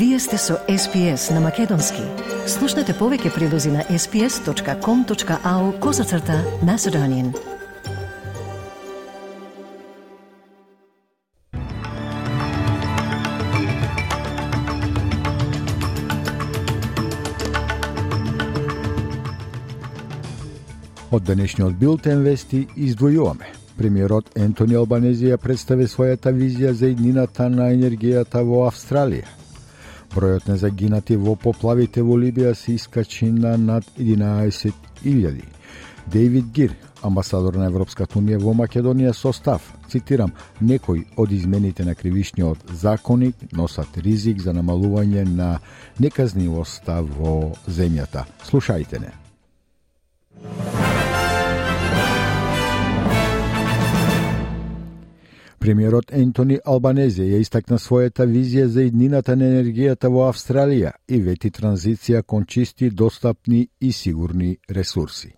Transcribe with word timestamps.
Вие 0.00 0.18
сте 0.18 0.38
со 0.38 0.54
SPS 0.68 1.34
на 1.34 1.40
Македонски. 1.44 2.00
Слушнете 2.48 2.94
повеќе 2.96 3.28
прилози 3.34 3.68
на 3.68 3.82
sps.com.au 3.84 5.64
козацрта 5.80 6.38
на 6.64 6.78
Седонин. 6.80 7.34
Од 21.10 21.26
денешниот 21.28 21.76
билтен 21.76 22.22
вести 22.24 22.62
издвојуваме. 22.72 23.52
Премиерот 23.76 24.32
Ентони 24.32 24.80
Албанези 24.80 25.28
ја 25.28 25.36
представи 25.36 25.84
својата 25.84 26.32
визија 26.32 26.72
за 26.72 26.88
иднината 26.88 27.50
на 27.52 27.68
енергијата 27.76 28.40
во 28.40 28.64
Австралија. 28.70 29.39
Бројот 30.14 30.48
на 30.48 30.56
загинати 30.56 31.16
во 31.16 31.36
поплавите 31.38 32.02
во 32.02 32.16
Либија 32.18 32.54
се 32.58 32.74
искачи 32.74 33.30
на 33.30 33.56
над 33.56 33.84
11.000. 33.98 35.42
Дейвид 36.10 36.50
Гир, 36.52 36.74
амбасадор 37.02 37.54
на 37.54 37.68
Европската 37.70 38.18
унија 38.18 38.40
во 38.42 38.54
Македонија 38.58 39.12
со 39.14 39.32
став, 39.32 39.62
цитирам, 39.88 40.32
некои 40.60 41.04
од 41.16 41.32
измените 41.32 41.86
на 41.86 41.94
кривишниот 41.94 42.74
законик 42.82 43.36
носат 43.52 43.96
ризик 43.96 44.42
за 44.42 44.54
намалување 44.56 45.24
на 45.28 45.58
неказнивоста 45.98 47.00
во 47.02 47.54
земјата. 47.68 48.26
Слушајте 48.50 49.00
не. 49.00 49.19
Премиерот 55.60 56.08
Ентони 56.16 56.56
Албанезе 56.64 57.26
ја 57.28 57.38
истакна 57.44 57.76
својата 57.76 58.24
визија 58.24 58.62
за 58.72 58.86
иднината 58.88 59.34
на 59.36 59.50
енергијата 59.50 60.08
во 60.08 60.22
Австралија 60.30 60.94
и 61.04 61.18
вети 61.20 61.50
транзиција 61.52 62.22
кон 62.24 62.46
чисти, 62.48 62.88
достапни 62.88 63.66
и 63.80 63.92
сигурни 63.92 64.56
ресурси. 64.70 65.34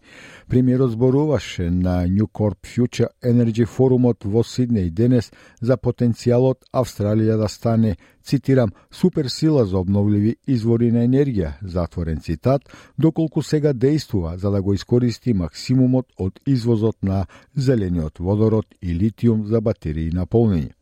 Премиерот 0.48 0.92
зборуваше 0.92 1.70
на 1.70 2.06
Corp 2.06 2.62
Future 2.62 3.08
Energy 3.24 3.66
форумот 3.66 4.22
во 4.24 4.44
Сиднеј 4.46 4.90
денес 4.90 5.32
за 5.60 5.74
потенцијалот 5.74 6.70
Австралија 6.72 7.36
да 7.36 7.48
стане, 7.48 7.96
цитирам, 8.24 8.70
суперсила 8.90 9.64
за 9.66 9.78
обновливи 9.78 10.36
извори 10.46 10.90
на 10.92 11.04
енергија, 11.06 11.52
затворен 11.62 12.20
цитат, 12.20 12.62
доколку 12.98 13.42
сега 13.42 13.72
действува 13.72 14.36
за 14.38 14.50
да 14.50 14.62
го 14.62 14.74
искористи 14.74 15.32
максимумот 15.32 16.06
од 16.18 16.40
извозот 16.46 16.96
на 17.02 17.26
зелениот 17.56 18.18
водород 18.18 18.66
и 18.82 18.94
литиум 18.94 19.46
за 19.46 19.60
батерии 19.60 20.10
на 20.12 20.26
полнење. 20.26 20.72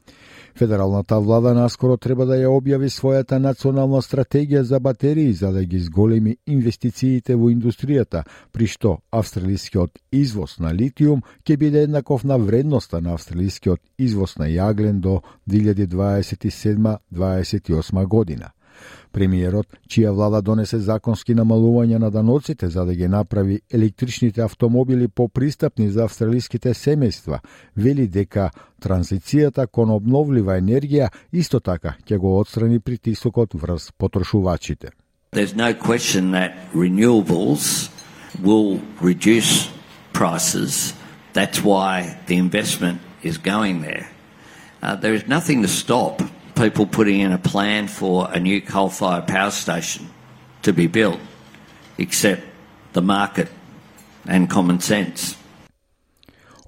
Федералната 0.56 1.20
влада 1.20 1.54
наскоро 1.54 1.96
треба 1.96 2.26
да 2.26 2.34
ја 2.36 2.48
објави 2.50 2.88
својата 2.90 3.38
национална 3.38 4.02
стратегија 4.02 4.60
за 4.60 4.80
батерии 4.80 5.32
за 5.32 5.52
да 5.52 5.64
ги 5.64 5.78
зголеми 5.78 6.36
инвестициите 6.46 7.36
во 7.36 7.50
индустријата, 7.50 8.24
при 8.52 8.66
што 8.66 8.98
австралискиот 9.10 9.90
извоз 10.12 10.58
на 10.58 10.74
литиум 10.74 11.22
ќе 11.44 11.56
биде 11.56 11.82
еднаков 11.82 12.24
на 12.24 12.38
вредноста 12.38 13.00
на 13.00 13.12
австралискиот 13.14 13.80
извоз 13.98 14.38
на 14.38 14.46
јаглен 14.46 15.00
до 15.00 15.22
2027-28 15.48 18.06
година. 18.06 18.50
Премиерот, 19.12 19.66
чија 19.90 20.12
влада 20.14 20.38
донесе 20.42 20.78
законски 20.78 21.34
намалување 21.34 21.98
на 21.98 22.10
даноците 22.10 22.68
за 22.70 22.84
да 22.84 22.94
ги 22.94 23.08
направи 23.08 23.60
електричните 23.70 24.42
автомобили 24.42 25.08
попристапни 25.08 25.90
за 25.90 26.04
австралиските 26.04 26.74
семејства, 26.74 27.40
вели 27.76 28.06
дека 28.06 28.50
транзицијата 28.80 29.66
кон 29.66 29.90
обновлива 29.90 30.58
енергија 30.60 31.10
исто 31.32 31.60
така 31.60 31.96
ќе 32.06 32.18
го 32.18 32.38
отстрани 32.38 32.80
притисокот 32.80 33.54
врз 33.54 33.92
потрошувачите. 33.98 34.90
There's 35.32 35.54
no 35.54 35.74
question 35.74 36.32
that 36.32 36.54
renewables 36.74 37.90
will 38.42 38.80
reduce 39.00 39.70
prices. 40.12 40.94
That's 41.32 41.62
why 41.62 42.18
the 42.26 42.36
investment 42.36 42.98
is 43.22 43.38
going 43.38 43.82
there. 43.82 44.10
Uh, 44.82 44.96
there 44.96 45.14
is 45.14 45.28
nothing 45.28 45.62
to 45.62 45.68
stop 45.68 46.22
people 46.60 46.86
putting 46.86 47.20
in 47.20 47.32
a 47.32 47.38
plan 47.38 47.88
for 47.88 48.28
a 48.36 48.38
new 48.38 48.60
coal-fired 48.60 49.26
power 49.26 49.50
station 49.50 50.02
to 50.60 50.72
be 50.74 50.86
built, 50.86 51.18
except 51.96 52.42
the 52.92 53.00
market 53.00 53.48
and 54.26 54.50
common 54.50 54.78
sense. 54.80 55.36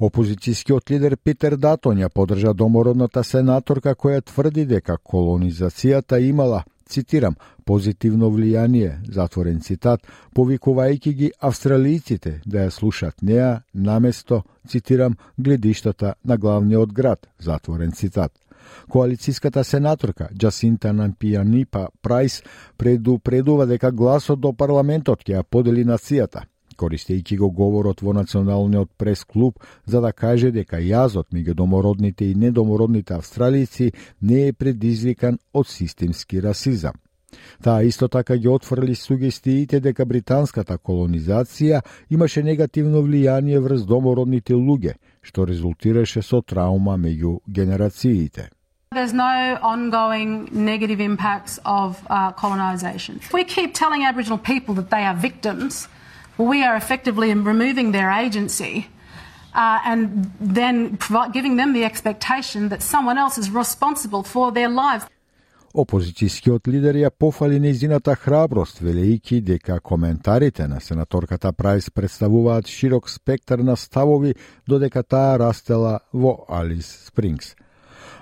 Опозицијскиот 0.00 0.90
лидер 0.90 1.16
Питер 1.16 1.56
Датон 1.56 2.00
ја 2.00 2.08
подржа 2.08 2.54
домородната 2.56 3.22
сенаторка 3.22 3.92
која 3.94 4.24
тврди 4.24 4.64
дека 4.66 4.96
колонизацијата 4.96 6.18
имала, 6.18 6.64
цитирам, 6.88 7.36
позитивно 7.64 8.30
влијание, 8.32 8.96
затворен 9.04 9.60
цитат, 9.60 10.00
повикувајќи 10.34 11.12
ги 11.12 11.32
австралијците 11.38 12.40
да 12.46 12.66
ја 12.66 12.70
слушат 12.70 13.22
неа 13.22 13.62
наместо, 13.74 14.42
цитирам, 14.66 15.18
гледиштата 15.38 16.14
на 16.24 16.36
главниот 16.36 16.92
град, 16.92 17.28
затворен 17.38 17.92
цитат. 17.92 18.32
Коалицијската 18.88 19.64
сенаторка 19.64 20.28
Джасинта 20.34 20.92
Нампијанипа 20.92 21.86
Прайс 22.02 22.42
предупредува 22.76 23.66
дека 23.66 23.90
гласот 23.90 24.40
до 24.40 24.52
парламентот 24.52 25.24
ќе 25.24 25.38
ја 25.38 25.42
подели 25.42 25.84
нацијата, 25.84 26.46
користејќи 26.76 27.38
го 27.38 27.50
говорот 27.50 28.02
во 28.02 28.12
Националниот 28.12 28.90
прес-клуб 28.96 29.62
за 29.86 30.00
да 30.00 30.12
каже 30.12 30.50
дека 30.50 30.80
јазот 30.80 31.30
меѓу 31.32 31.54
домородните 31.54 32.30
и 32.30 32.34
недомородните 32.34 33.14
австралици 33.14 33.92
не 34.20 34.48
е 34.48 34.52
предизвикан 34.52 35.38
од 35.52 35.66
системски 35.68 36.40
расизам. 36.40 36.94
Таа 37.62 37.82
исто 37.82 38.08
така 38.08 38.36
ги 38.36 38.48
отфрли 38.48 38.94
сугестиите 38.94 39.80
дека 39.80 40.04
британската 40.04 40.78
колонизација 40.78 41.82
имаше 42.10 42.42
негативно 42.42 43.02
влијание 43.02 43.60
врз 43.60 43.86
домородните 43.86 44.54
луѓе, 44.54 44.96
што 45.22 45.46
резултираше 45.46 46.22
со 46.22 46.42
траума 46.42 46.96
меѓу 46.98 47.40
генерациите. 47.48 48.50
There's 48.92 49.14
no 49.14 49.58
ongoing 49.62 50.48
negative 50.52 51.00
impacts 51.00 51.58
of 51.64 52.02
uh, 52.10 52.32
colonisation. 52.32 53.20
We 53.32 53.44
keep 53.44 53.72
telling 53.72 54.04
Aboriginal 54.04 54.38
people 54.38 54.74
that 54.74 54.90
they 54.90 55.04
are 55.04 55.14
victims. 55.14 55.88
Well, 56.36 56.48
we 56.48 56.62
are 56.62 56.76
effectively 56.76 57.32
removing 57.32 57.92
their 57.92 58.10
agency 58.10 58.88
uh, 59.54 59.78
and 59.84 60.30
then 60.40 60.98
giving 61.32 61.56
them 61.56 61.72
the 61.72 61.84
expectation 61.84 62.68
that 62.68 62.82
someone 62.82 63.16
else 63.16 63.38
is 63.38 63.50
responsible 63.50 64.22
for 64.22 64.52
their 64.52 64.68
lives. 64.68 65.06
Опозицијскиот 65.72 66.68
лидер 66.68 66.98
ја 67.00 67.08
пофали 67.08 67.56
незината 67.56 68.12
храброст, 68.12 68.82
велејќи 68.84 69.38
дека 69.40 69.78
коментарите 69.80 70.66
на 70.68 70.80
сенаторката 70.84 71.52
Прайс 71.56 71.88
представуваат 71.90 72.68
широк 72.68 73.08
спектар 73.08 73.58
на 73.64 73.76
ставови 73.76 74.34
додека 74.68 75.02
таа 75.02 75.38
растела 75.40 76.00
во 76.12 76.44
Алис 76.48 76.90
Спрингс. 77.06 77.54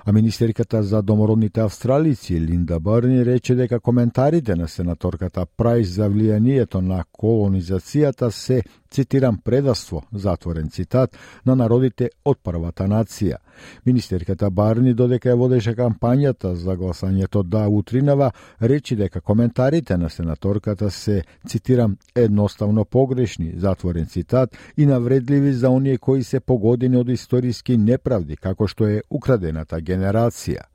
А 0.05 0.13
министерката 0.13 0.83
за 0.83 1.03
домородните 1.03 1.61
австралици 1.61 2.41
Линда 2.41 2.81
Барни 2.81 3.25
рече 3.25 3.55
дека 3.55 3.81
коментарите 3.81 4.55
на 4.55 4.69
сенаторката 4.69 5.47
Прайс 5.57 5.89
за 5.89 6.07
влијанието 6.07 6.79
на 6.81 7.03
колонизацијата 7.19 8.31
се 8.31 8.63
цитирам 8.91 9.39
предаство, 9.45 10.03
затворен 10.13 10.71
цитат, 10.71 11.17
на 11.47 11.55
народите 11.55 12.11
од 12.25 12.39
првата 12.43 12.89
нација. 12.91 13.39
Министерката 13.87 14.51
Барни, 14.51 14.95
додека 14.95 15.31
ја 15.31 15.39
водеше 15.39 15.75
кампањата 15.79 16.55
за 16.55 16.77
гласањето 16.77 17.43
да 17.43 17.69
утринава, 17.69 18.33
речи 18.61 18.97
дека 18.97 19.21
коментарите 19.21 19.97
на 19.97 20.11
сенаторката 20.11 20.91
се, 20.91 21.23
цитирам, 21.47 21.97
едноставно 22.15 22.85
погрешни, 22.85 23.53
затворен 23.57 24.07
цитат, 24.07 24.57
и 24.77 24.87
навредливи 24.87 25.53
за 25.53 25.71
оние 25.71 25.99
кои 25.99 26.25
се 26.25 26.41
погодени 26.41 26.97
од 26.97 27.09
историски 27.09 27.77
неправди, 27.77 28.37
како 28.37 28.67
што 28.67 28.89
е 28.89 29.03
украдената 29.11 29.81
генерација. 29.81 30.67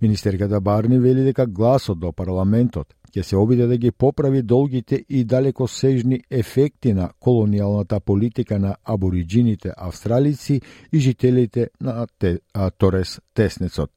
Министерката 0.00 0.60
Барни 0.60 0.98
вели 0.98 1.24
дека 1.24 1.46
гласот 1.46 1.98
до 1.98 2.12
парламентот 2.12 2.97
ќе 3.10 3.22
се 3.22 3.36
обиде 3.36 3.66
да 3.66 3.76
ги 3.76 3.90
поправи 3.90 4.42
долгите 4.42 5.04
и 5.08 5.24
далеко 5.24 5.68
сежни 5.68 6.20
ефекти 6.30 6.92
на 6.92 7.10
колонијалната 7.20 8.00
политика 8.00 8.58
на 8.58 8.76
абориджините 8.84 9.72
австралици 9.76 10.60
и 10.92 10.98
жителите 10.98 11.68
на 11.80 12.06
те, 12.18 12.38
а, 12.54 12.70
Торес 12.70 13.20
Теснецот. 13.34 13.90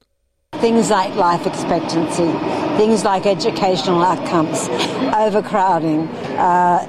Things 0.60 0.90
like 0.90 1.16
life 1.16 1.46
expectancy, 1.48 2.30
things 2.78 3.04
like 3.04 3.26
educational 3.26 4.02
outcomes, 4.04 4.60
overcrowding, 5.26 6.02
uh, 6.38 6.80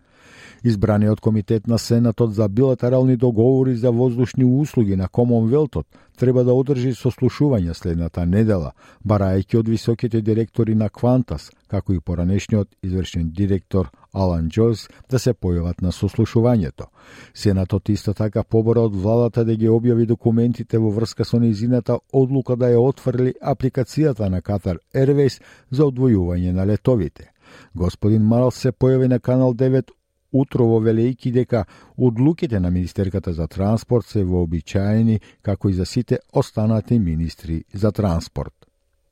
Избраниот 0.64 1.20
комитет 1.20 1.66
на 1.66 1.78
Сенатот 1.78 2.34
за 2.34 2.48
билатерални 2.48 3.16
договори 3.16 3.76
за 3.76 3.92
воздушни 3.92 4.44
услуги 4.44 4.96
на 4.96 5.08
Комонвелтот 5.08 5.86
треба 6.18 6.42
да 6.44 6.54
одржи 6.54 6.92
сослушување 6.98 7.74
следната 7.78 8.24
недела, 8.26 8.72
барајќи 9.06 9.60
од 9.60 9.68
високите 9.70 10.20
директори 10.20 10.74
на 10.74 10.88
Квантас, 10.90 11.50
како 11.68 11.94
и 11.94 12.00
поранешниот 12.00 12.68
извршен 12.82 13.30
директор 13.30 13.90
Алан 14.12 14.48
Джоз 14.48 14.88
да 15.10 15.18
се 15.18 15.34
појават 15.34 15.82
на 15.82 15.92
сослушувањето. 15.92 16.88
Сенатот 17.34 17.88
исто 17.88 18.14
така 18.14 18.42
побора 18.42 18.82
од 18.88 18.96
владата 18.96 19.44
да 19.44 19.54
ги 19.54 19.68
објави 19.68 20.06
документите 20.06 20.78
во 20.78 20.90
врска 20.90 21.24
со 21.24 21.38
низината 21.38 22.00
одлука 22.12 22.56
да 22.56 22.72
ја 22.72 22.82
отфрли 22.82 23.34
апликацијата 23.40 24.28
на 24.28 24.42
Катар 24.42 24.80
Airways 24.94 25.40
за 25.70 25.84
одвојување 25.84 26.52
на 26.52 26.66
летовите. 26.66 27.30
Господин 27.74 28.22
Марал 28.22 28.50
се 28.50 28.72
појави 28.72 29.08
на 29.08 29.20
Канал 29.20 29.54
9 29.54 29.90
утрово 30.32 30.80
велејќи 30.80 31.32
дека 31.32 31.64
одлуките 31.96 32.60
на 32.60 32.70
Министерката 32.70 33.32
за 33.32 33.46
транспорт 33.46 34.06
се 34.06 34.24
вообичаени 34.24 35.20
како 35.42 35.68
и 35.68 35.72
за 35.72 35.86
сите 35.86 36.18
останати 36.32 36.98
министри 36.98 37.64
за 37.74 37.92
транспорт. 37.92 38.58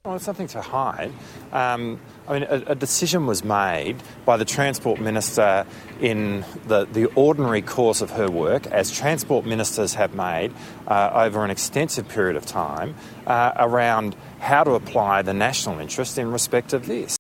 Well, 0.06 0.20
something 0.20 0.46
to 0.48 0.60
hide. 0.60 1.10
Um, 1.52 1.98
I 2.28 2.32
mean, 2.34 2.44
a, 2.44 2.62
a, 2.74 2.74
decision 2.76 3.26
was 3.26 3.42
made 3.42 3.96
by 4.24 4.36
the 4.36 4.44
Transport 4.44 5.00
Minister 5.00 5.66
in 6.00 6.44
the, 6.68 6.84
the 6.84 7.06
ordinary 7.16 7.60
course 7.60 8.00
of 8.00 8.10
her 8.12 8.30
work, 8.30 8.68
as 8.68 8.92
Transport 8.92 9.44
Ministers 9.46 9.94
have 9.94 10.14
made 10.14 10.52
uh, 10.86 11.10
over 11.26 11.44
an 11.44 11.50
extensive 11.50 12.06
period 12.08 12.36
of 12.36 12.46
time, 12.46 12.94
uh, 13.26 13.50
around 13.56 14.14
how 14.38 14.62
to 14.62 14.74
apply 14.74 15.22
the 15.22 15.34
national 15.34 15.80
interest 15.80 16.18
in 16.18 16.30
respect 16.30 16.72
of 16.72 16.86
this. 16.86 17.18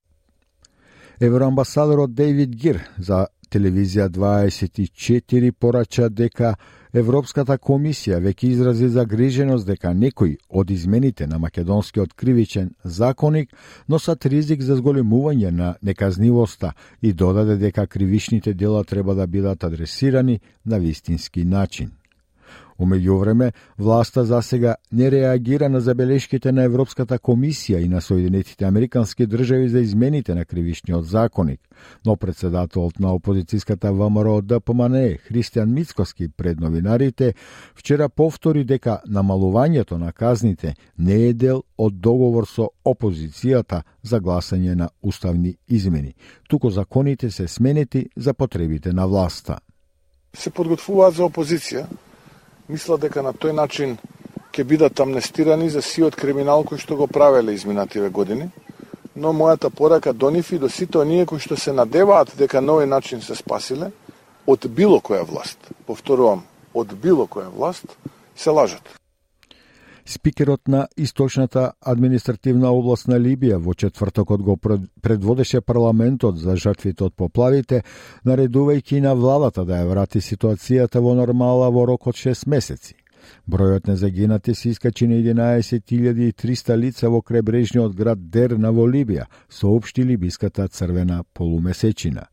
Евроамбасадорот 1.20 2.14
Дейвид 2.14 2.50
Гир 2.50 2.80
за 2.98 3.28
Телевизија 3.50 4.08
24 4.08 5.52
порача 5.52 6.08
дека 6.08 6.54
Европската 6.92 7.58
комисија 7.58 8.18
веќе 8.24 8.48
изрази 8.48 8.88
загриженост 8.88 9.66
дека 9.66 9.92
некои 9.94 10.36
од 10.48 10.70
измените 10.70 11.26
на 11.26 11.38
македонскиот 11.38 12.14
кривичен 12.14 12.70
законник 12.84 13.52
носат 13.88 14.26
ризик 14.26 14.62
за 14.62 14.76
зголемување 14.76 15.50
на 15.50 15.74
неказнивоста 15.82 16.72
и 17.02 17.12
додаде 17.12 17.56
дека 17.56 17.86
кривичните 17.86 18.54
дела 18.54 18.84
треба 18.84 19.14
да 19.14 19.26
бидат 19.26 19.64
адресирани 19.64 20.40
на 20.64 20.78
вистински 20.78 21.44
начин. 21.44 21.90
Омеѓу 22.78 23.20
време, 23.20 23.52
власта 23.78 24.24
за 24.24 24.42
сега 24.42 24.76
не 24.92 25.10
реагира 25.10 25.68
на 25.68 25.80
забелешките 25.80 26.52
на 26.52 26.62
Европската 26.62 27.18
комисија 27.18 27.80
и 27.84 27.88
на 27.88 28.00
Соединетите 28.00 28.64
Американски 28.64 29.26
држави 29.26 29.68
за 29.68 29.80
измените 29.80 30.34
на 30.34 30.44
кривичниот 30.44 31.06
законик. 31.06 31.60
но 32.04 32.16
председателот 32.16 33.00
на 33.00 33.12
опозицијската 33.14 33.90
ВМРО 33.92 34.42
ДПМН 34.42 35.18
Христијан 35.28 35.66
Мицкоски 35.66 36.28
пред 36.28 36.60
новинарите 36.60 37.34
вчера 37.74 38.08
повтори 38.08 38.64
дека 38.64 39.00
намалувањето 39.08 39.98
на 39.98 40.12
казните 40.12 40.74
не 40.98 41.28
е 41.28 41.32
дел 41.34 41.62
од 41.78 42.00
договор 42.00 42.46
со 42.46 42.70
опозицијата 42.84 43.82
за 44.02 44.20
гласање 44.20 44.74
на 44.74 44.88
уставни 45.02 45.56
измени, 45.68 46.14
туку 46.48 46.70
законите 46.70 47.30
се 47.30 47.48
сменети 47.48 48.08
за 48.16 48.34
потребите 48.34 48.92
на 48.92 49.06
власта. 49.06 49.58
Се 50.34 50.50
подготвуваат 50.50 51.14
за 51.14 51.24
опозиција, 51.24 51.86
мислат 52.68 53.00
дека 53.00 53.22
на 53.22 53.32
тој 53.32 53.52
начин 53.52 53.96
ќе 54.52 54.64
бидат 54.64 55.00
амнестирани 55.00 55.70
за 55.70 55.82
сиот 55.82 56.16
криминал 56.16 56.64
кој 56.64 56.80
што 56.82 56.96
го 56.96 57.06
правеле 57.06 57.54
изминативе 57.54 58.08
години, 58.10 58.50
но 59.14 59.32
мојата 59.32 59.70
порака 59.70 60.12
до 60.12 60.30
нив 60.30 60.52
и 60.52 60.58
до 60.58 60.68
сите 60.68 60.98
оние 60.98 61.26
кои 61.26 61.38
што 61.38 61.56
се 61.56 61.72
надеваат 61.72 62.34
дека 62.36 62.60
на 62.60 62.72
овој 62.72 62.86
начин 62.86 63.22
се 63.22 63.34
спасиле 63.34 63.92
од 64.46 64.66
било 64.68 65.00
која 65.00 65.24
власт, 65.26 65.58
повторувам, 65.86 66.44
од 66.74 66.94
било 66.94 67.26
која 67.26 67.50
власт, 67.50 67.86
се 68.36 68.50
лажат. 68.50 68.82
Спикерот 70.08 70.68
на 70.68 70.86
Источната 70.96 71.72
административна 71.80 72.70
област 72.70 73.08
на 73.08 73.16
Либија 73.18 73.56
во 73.58 73.72
четвртокот 73.74 74.42
го 74.42 74.54
предводеше 75.02 75.60
парламентот 75.60 76.38
за 76.38 76.54
жртвите 76.56 77.08
од 77.08 77.16
поплавите, 77.18 77.82
наредувајќи 78.22 79.00
на 79.02 79.16
владата 79.18 79.64
да 79.66 79.80
ја 79.80 79.88
врати 79.90 80.22
ситуацијата 80.22 81.02
во 81.02 81.16
нормала 81.18 81.72
во 81.74 81.88
рок 81.90 82.06
од 82.06 82.14
6 82.14 82.46
месеци. 82.46 82.94
Бројот 83.50 83.88
на 83.88 83.96
загинати 83.96 84.54
се 84.54 84.68
искачи 84.68 85.06
на 85.10 85.18
11.300 85.18 86.76
лица 86.76 87.10
во 87.10 87.20
кребрежниот 87.22 87.96
град 87.96 88.30
Дерна 88.30 88.70
во 88.70 88.86
Либија, 88.86 89.26
соопшти 89.50 90.06
Либиската 90.06 90.68
црвена 90.68 91.24
полумесечина. 91.34 92.28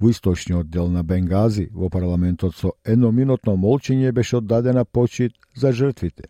Во 0.00 0.10
источниот 0.10 0.70
дел 0.70 0.88
на 0.88 1.02
Бенгази, 1.02 1.70
во 1.72 1.88
парламентот 1.88 2.56
со 2.56 2.72
едноминутно 2.84 3.56
молчење 3.56 4.12
беше 4.12 4.36
оддадена 4.36 4.84
почит 4.84 5.32
за 5.54 5.72
жртвите. 5.72 6.24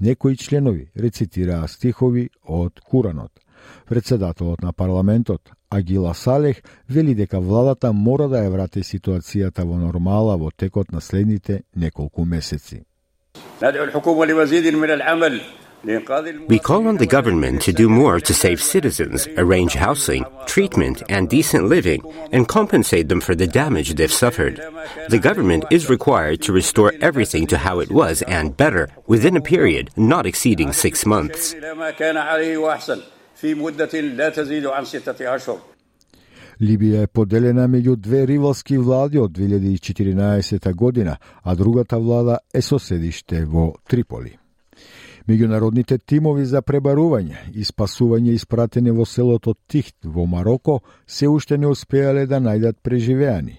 Некои 0.00 0.36
членови 0.36 0.90
рецитираа 0.96 1.68
стихови 1.68 2.30
од 2.44 2.80
Куранот. 2.80 3.32
Председателот 3.88 4.62
на 4.62 4.72
парламентот, 4.72 5.50
Агила 5.70 6.14
Салех, 6.14 6.62
вели 6.88 7.14
дека 7.14 7.40
владата 7.40 7.92
мора 7.92 8.28
да 8.28 8.44
ја 8.44 8.50
врати 8.50 8.80
ситуацијата 8.80 9.64
во 9.64 9.78
нормала 9.78 10.36
во 10.36 10.50
текот 10.50 10.92
на 10.92 11.00
следните 11.00 11.62
неколку 11.74 12.24
месеци. 12.24 12.84
We 16.47 16.59
call 16.59 16.87
on 16.87 16.95
the 16.95 17.05
government 17.05 17.61
to 17.63 17.73
do 17.73 17.89
more 17.89 18.21
to 18.21 18.33
save 18.33 18.61
citizens, 18.61 19.27
arrange 19.35 19.73
housing, 19.73 20.23
treatment, 20.45 21.03
and 21.09 21.29
decent 21.29 21.65
living, 21.67 22.01
and 22.31 22.47
compensate 22.47 23.09
them 23.09 23.19
for 23.19 23.35
the 23.35 23.47
damage 23.47 23.95
they've 23.95 24.11
suffered. 24.11 24.61
The 25.09 25.19
government 25.19 25.65
is 25.71 25.89
required 25.89 26.41
to 26.43 26.53
restore 26.53 26.93
everything 27.01 27.47
to 27.47 27.57
how 27.57 27.79
it 27.79 27.91
was 27.91 28.21
and 28.21 28.55
better 28.55 28.87
within 29.07 29.35
a 29.35 29.41
period 29.41 29.89
not 29.97 30.25
exceeding 30.25 30.71
six 30.71 31.05
months. 31.05 31.53
Либија 36.61 37.01
е 37.03 37.07
поделена 37.07 37.65
меѓу 37.67 37.95
две 37.97 38.27
ривалски 38.27 38.77
влади 38.77 39.19
од 39.19 39.31
2014 39.31 40.73
година, 40.73 41.17
а 41.43 41.55
другата 41.55 41.99
влада 41.99 42.39
е 42.53 42.61
со 42.61 42.79
седиште 42.79 43.43
во 43.45 43.73
Триполи. 43.89 44.37
Меѓународните 45.28 45.98
тимови 46.08 46.46
за 46.48 46.62
пребарување 46.64 47.50
и 47.52 47.64
спасување 47.68 48.32
испратени 48.32 48.94
во 48.96 49.04
селото 49.04 49.52
Тихт 49.68 50.06
во 50.08 50.24
Мароко 50.24 50.78
се 51.06 51.28
уште 51.28 51.58
не 51.58 51.68
успеале 51.68 52.24
да 52.26 52.40
најдат 52.40 52.78
преживеани. 52.82 53.58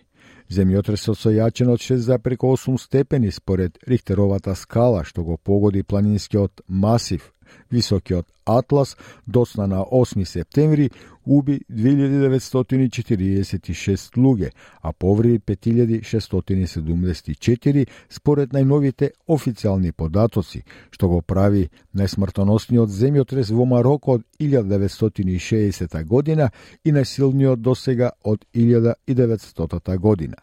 Земјотресот 0.49 1.19
со 1.21 1.29
јачен 1.29 1.69
од 1.69 1.83
6,8 1.85 2.77
степени 2.81 3.29
според 3.31 3.77
Рихтеровата 3.85 4.55
скала 4.55 5.03
што 5.05 5.23
го 5.23 5.37
погоди 5.37 5.83
планинскиот 5.83 6.65
масив 6.67 7.29
Високиот 7.69 8.25
Атлас 8.45 8.97
доцна 9.27 9.67
на 9.67 9.85
8 9.85 10.25
септември 10.25 10.89
уби 11.29 11.61
2946 11.69 14.17
луѓе, 14.17 14.49
а 14.81 14.93
повреди 14.93 15.39
5674 15.39 17.87
според 18.09 18.53
најновите 18.53 19.09
официјални 19.27 19.91
податоци, 19.91 20.63
што 20.89 21.07
го 21.07 21.21
прави 21.21 21.69
најсмртоносниот 21.93 22.89
земјотрес 22.89 23.51
во 23.53 23.65
Мароко 23.69 24.11
од 24.17 24.21
1960 24.41 26.03
година 26.05 26.49
и 26.83 26.91
најсилниот 26.91 27.61
досега 27.61 28.09
од 28.23 28.45
1900 28.53 29.97
година. 29.97 30.35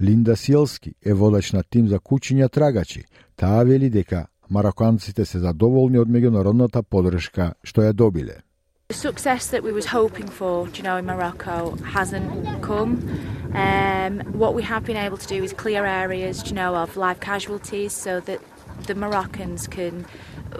Линда 0.00 0.36
Силски 0.36 0.94
е 1.04 1.14
водач 1.14 1.52
на 1.52 1.62
тим 1.62 1.88
за 1.88 1.98
кучиња 1.98 2.48
трагачи. 2.48 3.04
Таа 3.36 3.62
вели 3.62 3.90
дека 3.90 4.26
мароканците 4.50 5.24
се 5.24 5.38
задоволни 5.38 5.98
од 5.98 6.08
меѓународната 6.08 6.82
подршка 6.82 7.54
што 7.62 7.82
ја 7.82 7.92
добиле. 7.92 8.42
The 8.90 8.94
success 8.94 9.46
that 9.46 9.62
we 9.62 9.70
was 9.70 9.86
hoping 9.86 10.26
for, 10.26 10.66
you 10.70 10.82
know, 10.82 10.96
in 10.96 11.06
Morocco 11.06 11.76
hasn't 11.76 12.60
come. 12.60 13.08
Um, 13.54 14.18
what 14.32 14.52
we 14.52 14.64
have 14.64 14.84
been 14.84 14.96
able 14.96 15.16
to 15.16 15.26
do 15.28 15.44
is 15.44 15.52
clear 15.52 15.86
areas, 15.86 16.44
you 16.48 16.54
know, 16.56 16.74
of 16.74 16.96
live 16.96 17.20
casualties 17.20 17.92
so 17.92 18.18
that 18.18 18.40
the 18.88 18.96
Moroccans 18.96 19.68
can 19.68 20.06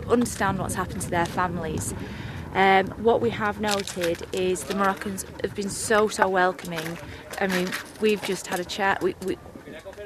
understand 0.06 0.60
what's 0.60 0.76
happened 0.76 1.02
to 1.02 1.10
their 1.10 1.26
families. 1.26 1.92
Um, 2.54 2.86
what 3.02 3.20
we 3.20 3.30
have 3.30 3.60
noted 3.60 4.24
is 4.32 4.62
the 4.62 4.76
Moroccans 4.76 5.26
have 5.42 5.56
been 5.56 5.68
so 5.68 6.06
so 6.06 6.28
welcoming. 6.28 6.98
I 7.40 7.48
mean, 7.48 7.68
we've 8.00 8.22
just 8.22 8.46
had 8.46 8.60
a 8.60 8.64
chat. 8.64 9.02
We, 9.02 9.16
we, 9.26 9.38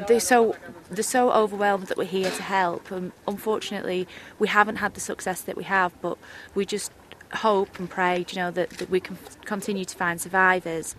they're 0.09 0.19
so 0.19 0.57
they're 0.91 1.03
so 1.03 1.31
overwhelmed 1.31 1.89
that 1.89 1.99
we're 1.99 2.05
here 2.05 2.31
to 2.31 2.43
help. 2.43 2.91
And 2.91 3.13
unfortunately, 3.29 4.09
we 4.39 4.49
haven't 4.49 4.77
had 4.77 4.95
the 4.95 5.01
success 5.01 5.43
that 5.43 5.59
we 5.59 5.65
have, 5.65 5.93
but 6.01 6.17
we 6.55 6.65
just 6.65 6.91
hope 7.35 7.79
and 7.79 7.89
pray, 7.89 8.25
you 8.31 8.37
know, 8.37 8.51
that, 8.51 8.71
that 8.79 8.91
we 8.91 9.01
can 9.01 9.17
continue 9.45 9.85
to 9.85 9.97
find 9.97 10.21
survivors. 10.21 10.97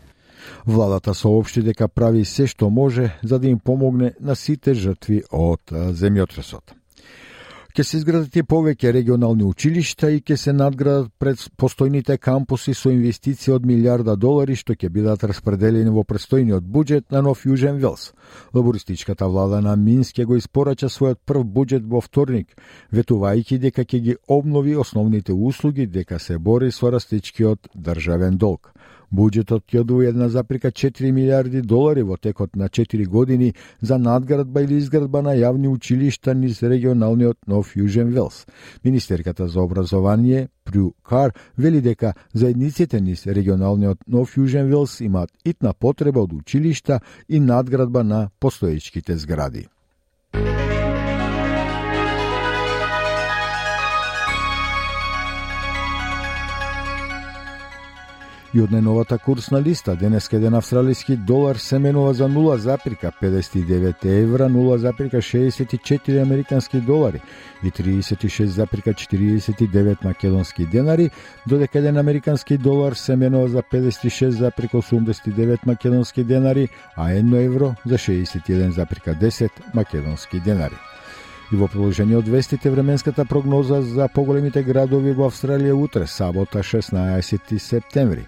Владата 0.67 1.13
соопшти 1.13 1.61
дека 1.61 1.87
прави 1.87 2.25
се 2.25 2.47
што 2.47 2.69
може 2.69 3.09
за 3.23 3.39
да 3.39 3.47
им 3.47 3.59
помогне 3.59 4.13
на 4.19 4.35
сите 4.35 4.73
жртви 4.73 5.23
од 5.31 5.71
земјотресот. 5.71 6.75
Ке 7.75 7.83
се 7.83 7.97
изградат 7.99 8.35
и 8.39 8.41
повеќе 8.47 8.93
регионални 8.95 9.43
училишта 9.43 10.07
и 10.15 10.21
ке 10.23 10.37
се 10.39 10.53
надградат 10.55 11.09
пред 11.19 11.41
постојните 11.59 12.15
кампуси 12.17 12.71
со 12.71 12.87
инвестиции 12.87 13.51
од 13.51 13.65
милиарда 13.67 14.13
долари 14.15 14.55
што 14.55 14.77
ќе 14.79 14.87
бидат 14.87 15.25
распределени 15.27 15.91
во 15.91 16.05
престојниот 16.07 16.63
буџет 16.63 17.11
на 17.11 17.19
Нов 17.25 17.43
Јужен 17.43 17.81
Велс. 17.83 18.13
Лабористичката 18.55 19.27
влада 19.27 19.59
на 19.59 19.75
Минск 19.75 20.23
го 20.23 20.39
испорача 20.39 20.87
својот 20.87 21.19
прв 21.27 21.43
буџет 21.43 21.83
во 21.83 21.99
вторник, 21.99 22.55
ветувајќи 22.95 23.59
дека 23.67 23.83
ќе 23.83 23.99
ги 23.99 24.15
обнови 24.27 24.79
основните 24.79 25.33
услуги 25.33 25.85
дека 25.85 26.19
се 26.19 26.37
бори 26.39 26.71
со 26.71 26.95
растичкиот 26.95 27.75
државен 27.75 28.37
долг. 28.37 28.71
Буџетот 29.15 29.63
ќе 29.71 29.81
одвои 29.85 30.09
1,4 30.09 31.11
милиарди 31.15 31.61
долари 31.61 32.03
во 32.03 32.17
текот 32.17 32.55
на 32.59 32.67
4 32.67 33.05
години 33.07 33.53
за 33.81 33.97
надградба 33.97 34.63
или 34.65 34.79
изградба 34.81 35.21
на 35.21 35.35
јавни 35.39 35.71
училишта 35.71 36.33
низ 36.35 36.59
регионалниот 36.63 37.47
Нов 37.47 37.75
Јужен 37.79 38.11
Велс. 38.11 38.45
Министерката 38.83 39.47
за 39.47 39.61
образование 39.61 40.49
Прю 40.63 40.91
Кар 41.03 41.31
вели 41.57 41.81
дека 41.81 42.13
заедниците 42.33 42.99
низ 43.01 43.25
регионалниот 43.27 44.03
Нов 44.07 44.35
Јужен 44.37 44.67
Велс 44.73 44.99
имаат 45.01 45.31
итна 45.45 45.73
потреба 45.73 46.25
од 46.27 46.33
училишта 46.33 46.99
и 47.29 47.39
надградба 47.39 48.03
на 48.03 48.29
постоечките 48.39 49.17
згради. 49.17 49.67
И 58.55 58.61
од 58.63 58.71
најновата 58.71 59.17
курсна 59.19 59.59
листа. 59.59 59.95
Денес 59.99 60.29
еден 60.33 60.55
австралиски 60.55 61.17
долар 61.17 61.55
се 61.59 61.79
менува 61.79 62.13
за 62.13 62.29
0,59 62.29 64.05
евра, 64.05 64.49
0,64 64.49 66.21
американски 66.21 66.79
долари 66.79 67.21
и 67.63 67.71
36,49 67.71 70.05
македонски 70.05 70.65
денари, 70.65 71.09
додека 71.47 71.79
еден 71.79 71.97
американски 71.97 72.57
долар 72.57 72.93
се 72.93 73.15
менува 73.15 73.47
за 73.47 73.61
56,89 73.61 75.59
македонски 75.65 76.23
денари, 76.23 76.69
а 76.95 77.09
1 77.09 77.45
евро 77.45 77.75
за 77.85 77.95
61,10 77.95 79.49
македонски 79.73 80.39
денари. 80.39 80.94
И 81.51 81.55
во 81.55 81.67
продолжение 81.69 82.17
од 82.17 82.27
вестите 82.27 82.71
временската 82.73 83.25
прогноза 83.25 83.81
за 83.85 84.07
поголемите 84.09 84.63
градови 84.65 85.13
во 85.13 85.27
Австралија 85.29 85.75
утре, 85.77 86.07
сабота 86.07 86.63
16 86.65 87.59
септември. 87.61 88.25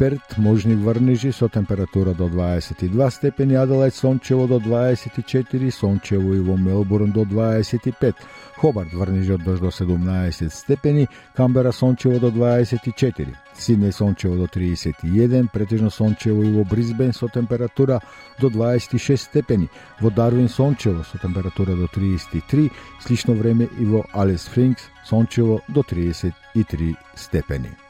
Перт 0.00 0.38
можни 0.38 0.74
врнежи 0.74 1.30
со 1.30 1.48
температура 1.48 2.14
до 2.14 2.28
22 2.28 3.10
степени, 3.10 3.52
Аделајд 3.52 3.94
сончево 3.94 4.46
до 4.48 4.58
24, 4.58 5.70
сончево 5.70 6.32
и 6.32 6.40
во 6.40 6.56
Мелбурн 6.56 7.12
до 7.12 7.24
25, 7.24 8.14
Хобарт 8.56 8.94
врнежи 8.94 9.34
од 9.34 9.44
до 9.44 9.70
17 9.70 10.48
степени, 10.52 11.06
Камбера 11.36 11.72
сончево 11.72 12.18
до 12.18 12.30
24, 12.30 13.36
Сиднеј 13.58 13.92
сончево 13.92 14.36
до 14.36 14.46
31, 14.46 15.48
претежно 15.52 15.90
сончево 15.90 16.44
и 16.44 16.50
во 16.50 16.64
Бризбен 16.64 17.12
со 17.12 17.28
температура 17.28 18.00
до 18.40 18.48
26 18.48 19.22
степени, 19.22 19.68
во 20.00 20.10
Дарвин 20.10 20.48
сончево 20.48 21.04
со 21.12 21.18
температура 21.18 21.76
до 21.76 21.88
33, 21.88 22.72
слично 23.04 23.34
време 23.34 23.68
и 23.78 23.84
во 23.84 24.06
Алис 24.14 24.44
Спрингс 24.44 24.80
сончево 25.04 25.60
до 25.68 25.82
33 25.82 26.96
степени. 27.16 27.89